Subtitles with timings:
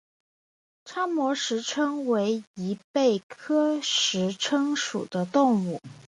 [0.83, 5.79] 叉膜石蛏为贻贝科石蛏属的动物。